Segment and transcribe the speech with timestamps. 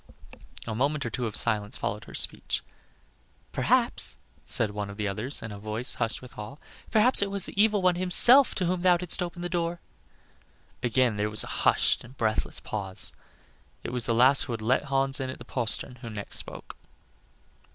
[0.65, 2.63] A moment or two of silence followed her speech.
[3.51, 4.15] "Perhaps,"
[4.47, 6.55] said one of the others, in a voice hushed with awe,
[6.89, 9.79] "perhaps it was the evil one himself to whom thou didst open the door."
[10.81, 13.13] Again there was a hushed and breathless pause;
[13.83, 16.75] it was the lass who had let Hans in at the postern, who next spoke.